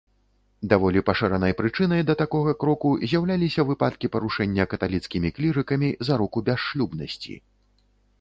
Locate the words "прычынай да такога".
1.59-2.55